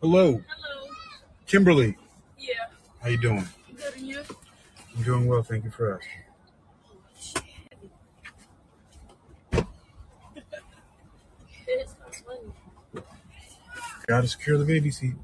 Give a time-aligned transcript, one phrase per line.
[0.00, 0.88] Hello, Hello.
[1.48, 1.96] Kimberly.
[2.38, 2.54] Yeah.
[3.02, 3.44] How you doing?
[3.76, 4.22] Good and you?
[4.96, 5.42] I'm doing well.
[5.42, 5.98] Thank you for
[9.52, 9.66] asking.
[11.66, 13.04] It's not funny.
[14.06, 15.14] Got to secure the baby seat.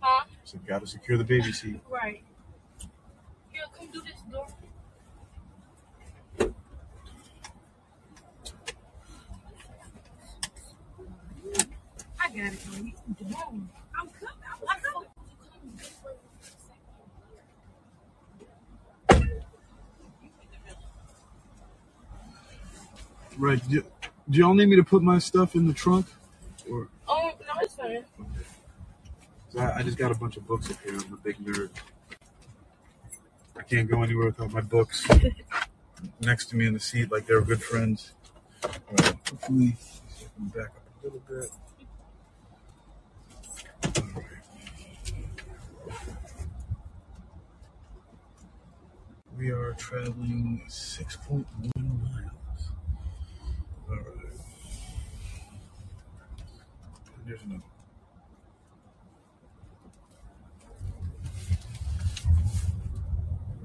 [0.00, 0.24] Huh?
[0.42, 1.78] So got to secure the baby seat.
[1.88, 2.24] Right.
[3.52, 4.48] Here, come do this door.
[12.20, 12.94] I got it, honey.
[13.06, 13.36] I'm coming.
[13.36, 13.68] I'm coming.
[23.38, 23.66] Right.
[23.68, 23.82] Do,
[24.30, 26.06] do y'all need me to put my stuff in the trunk?
[26.70, 28.04] Or Oh, no, it's fine.
[29.52, 30.94] 'cause I, I just got a bunch of books up here.
[30.94, 31.70] I'm a big nerd.
[33.56, 35.06] I can't go anywhere without my books
[36.20, 38.12] next to me in the seat, like they're good friends.
[38.64, 39.16] All right.
[39.28, 39.76] Hopefully,
[40.38, 41.50] back up a little bit.
[49.38, 52.72] We are traveling 6.1 miles.
[53.88, 54.06] All right.
[57.26, 57.62] There's another.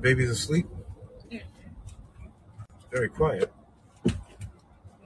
[0.02, 0.68] Baby's asleep.
[1.30, 1.42] Yeah.
[2.92, 3.52] Very quiet.
[4.08, 4.12] I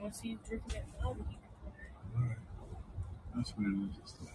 [0.00, 1.04] want to see you drinking that.
[1.04, 1.16] All
[2.16, 2.38] right.
[3.34, 4.31] That's what it is.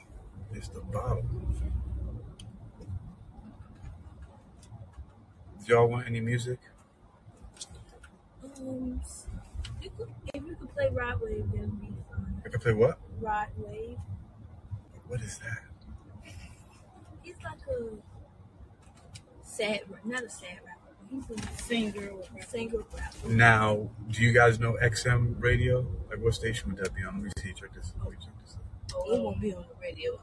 [0.53, 1.23] It's the, bottle.
[5.65, 6.59] Do y'all want any music?
[8.59, 9.01] Um,
[9.81, 12.41] you could, if you could play Rod Wave, that would be fun.
[12.45, 12.97] I can play what?
[13.19, 13.97] Rod Wave.
[15.07, 15.63] What is that?
[17.21, 17.97] He's like a
[19.43, 20.87] sad, not a sad rapper.
[21.09, 22.11] He's a singer
[22.47, 23.29] singer rapper.
[23.29, 25.85] Now, do you guys know XM radio?
[26.09, 27.15] Like, what station would that be on?
[27.15, 27.53] Let me see.
[27.53, 27.93] Check this.
[27.99, 28.95] Let me check this out.
[28.97, 30.19] Oh, it won't be on the radio.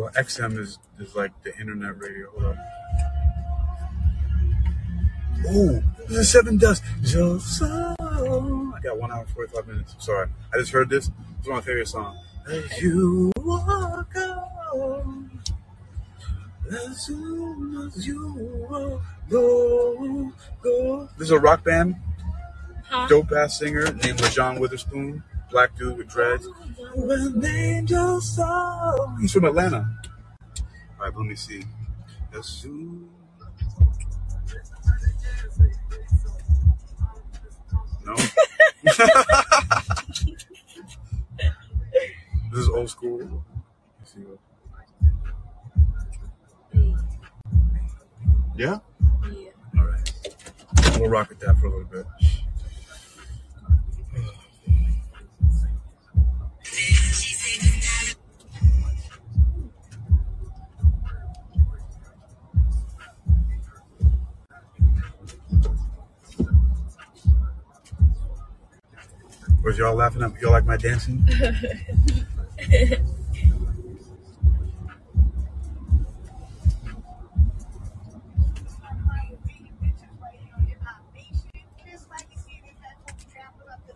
[0.00, 2.30] Well, XM is, is like the internet radio.
[2.30, 2.56] Hold up.
[5.46, 6.80] Oh, this is Sevendust.
[8.00, 9.92] I got one hour, 45 minutes.
[9.92, 10.28] I'm sorry.
[10.54, 11.10] I just heard this.
[11.38, 12.18] It's one of my favorite songs.
[12.48, 14.16] As you walk
[14.72, 15.42] on,
[16.72, 20.32] as soon as you walk, go,
[20.62, 21.08] go.
[21.18, 21.96] This is a rock band.
[22.88, 23.06] Huh?
[23.06, 25.22] Dope ass singer named Lajon Witherspoon.
[25.50, 26.46] Black dude with dreads.
[26.94, 29.18] When angel song.
[29.20, 29.98] He's from Atlanta.
[30.98, 31.64] All right, let me see.
[32.36, 33.08] As soon.
[38.06, 38.14] No.
[42.50, 43.44] this is old school.
[43.98, 44.38] Let's see what-
[48.56, 48.78] Yeah.
[49.32, 49.50] Yeah.
[49.78, 50.12] All right.
[50.98, 52.06] We'll rock with that for a little bit.
[69.70, 71.24] Was y'all laughing at y'all like my dancing?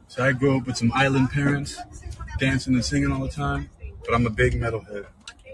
[0.07, 1.77] So I grew up with some island parents,
[2.39, 3.69] dancing and singing all the time,
[4.05, 5.07] but I'm a big metalhead.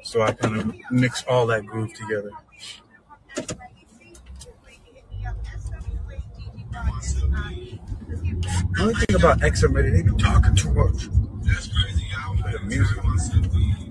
[0.03, 2.33] So I kind of mix all that groove together.
[8.11, 11.09] The only thing about XM Radio, they be talking too much.
[11.45, 12.07] That's crazy.
[12.17, 13.90] I don't The music.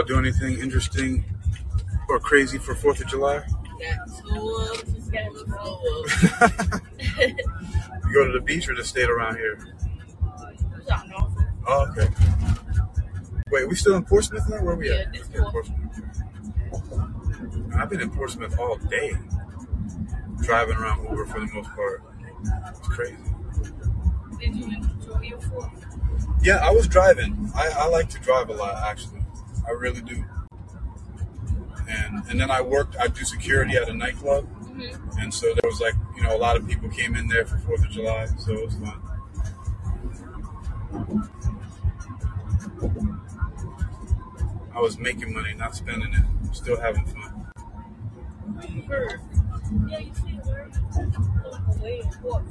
[0.00, 1.22] Y'all do anything interesting
[2.08, 3.40] or crazy for Fourth of July?
[3.78, 4.74] Got school.
[4.76, 6.06] Just got school.
[8.08, 9.58] You go to the beach or just stayed around here?
[11.68, 12.08] Oh, okay.
[13.50, 14.62] Wait, we still in Portsmouth now?
[14.62, 15.52] Where are we Yeah, at?
[15.52, 16.12] Portsmouth.
[17.76, 19.12] I've been in Portsmouth all day,
[20.40, 22.02] driving around Uber for the most part.
[22.70, 23.16] It's crazy.
[24.40, 25.70] Did you enjoy So you're
[26.42, 27.52] Yeah, I was driving.
[27.54, 29.19] I, I like to drive a lot, actually.
[29.66, 30.24] I really do.
[31.88, 32.96] And and then I worked.
[33.00, 35.18] I do security at a nightclub, mm-hmm.
[35.18, 37.58] and so there was like you know a lot of people came in there for
[37.58, 39.02] Fourth of July, so it was fun.
[44.74, 46.54] I was making money, not spending it.
[46.56, 47.46] Still having fun.
[49.88, 50.72] Yeah, you see a bird.
[51.76, 52.42] Away and walk.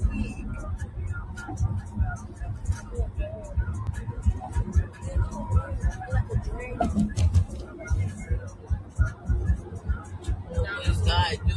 [11.05, 11.48] Like a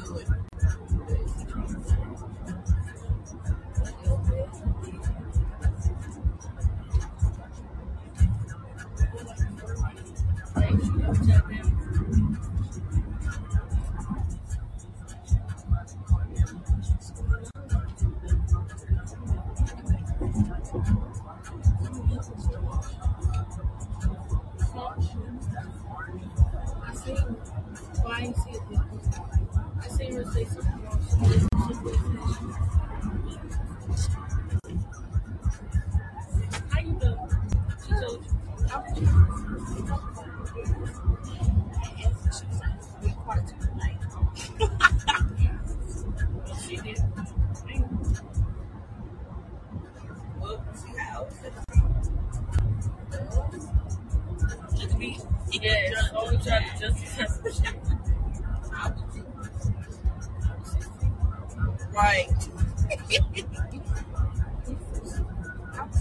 [62.03, 62.29] Right.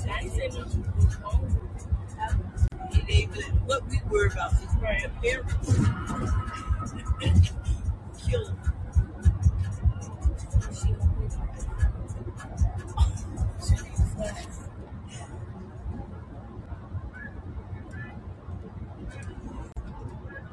[0.09, 0.85] I ain't say nothing.
[2.91, 3.43] It ain't good.
[3.67, 5.09] What we worry about is Right.
[5.21, 5.79] parents.
[8.27, 8.57] Kill them.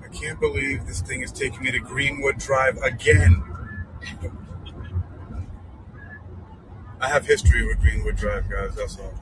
[0.05, 3.43] I can't believe this thing is taking me to Greenwood Drive again.
[7.00, 8.75] I have history with Greenwood Drive, guys.
[8.75, 9.15] That's all.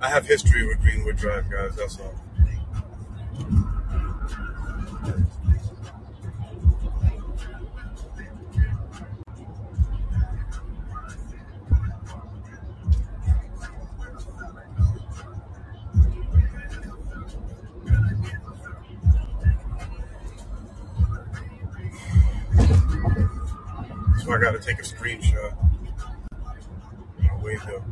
[0.00, 1.76] I have history with Greenwood Drive, guys.
[1.76, 2.14] That's all.
[24.26, 25.54] So I got to take a screenshot.
[27.30, 27.84] Oh, wait, though.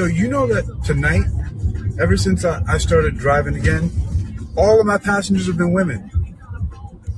[0.00, 1.26] Yo, you know that tonight,
[2.00, 3.90] ever since I, I started driving again,
[4.56, 6.08] all of my passengers have been women.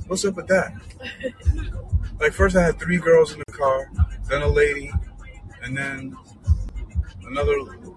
[0.08, 0.72] What's up with that?
[2.18, 3.88] Like first I had three girls in the car,
[4.28, 4.92] then a lady,
[5.62, 6.16] and then
[7.24, 7.52] another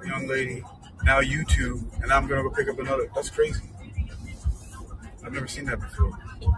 [0.05, 0.63] young lady.
[1.03, 3.09] Now you two, and I'm gonna go pick up another.
[3.15, 3.63] That's crazy.
[5.23, 6.11] I've never seen that before.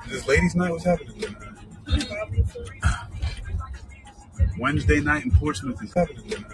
[0.05, 0.71] Is this ladies' night?
[0.71, 1.35] What's happening?
[4.59, 6.45] Wednesday night in Portsmouth is happening.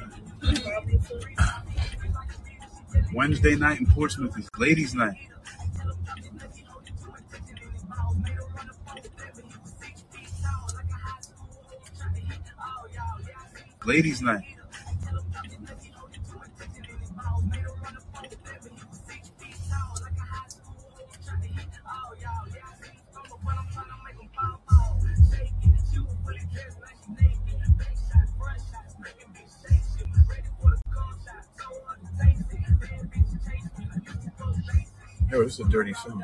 [3.13, 5.17] Wednesday night in Portsmouth is ladies' night.
[13.85, 14.52] Ladies' night.
[35.53, 36.23] Is a dirty song.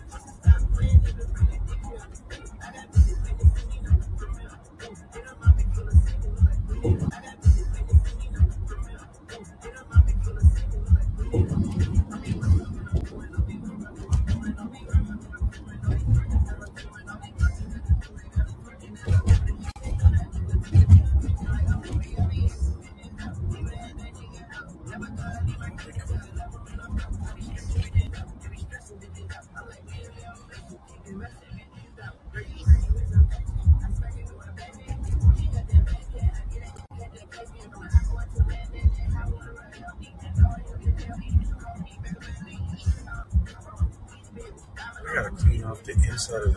[46.29, 46.53] I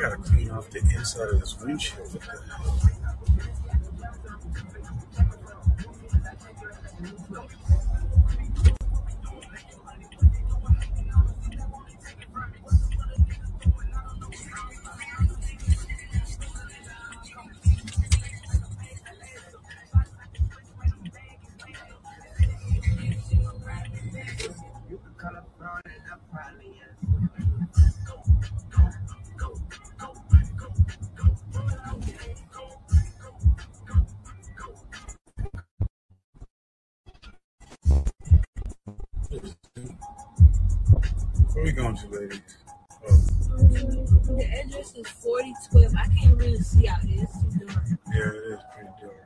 [0.00, 2.12] gotta clean off the inside of this windshield.
[2.12, 2.78] What the hell?
[41.74, 42.40] We going to, ladies?
[43.08, 43.16] Oh,
[44.36, 45.94] The address is 4012.
[45.96, 47.22] I can't really see out here.
[47.22, 47.84] It's too dark.
[48.12, 49.16] yeah, it is pretty dark.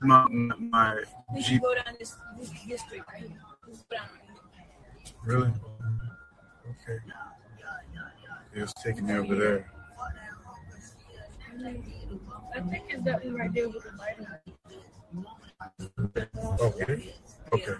[0.00, 1.02] My, my, my
[1.34, 3.40] We Jeep, go down this, this district right here.
[3.66, 5.52] Let's go down right really?
[6.68, 6.98] Okay.
[8.54, 9.70] It was taking me over there.
[12.54, 14.38] I think it's that one right there with the light on.
[16.60, 17.14] Okay.
[17.52, 17.74] Okay.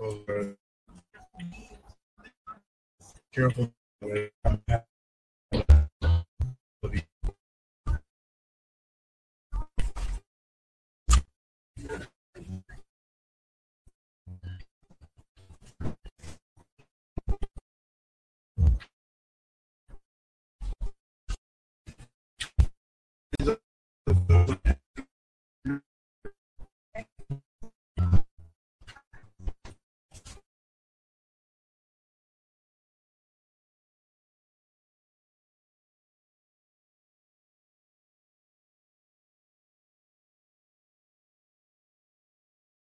[0.00, 0.40] Over.
[0.40, 0.65] Uh,
[3.36, 3.70] Careful.